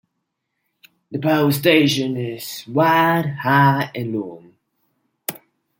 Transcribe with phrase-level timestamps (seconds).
[1.11, 4.55] The power station is wide, high and long.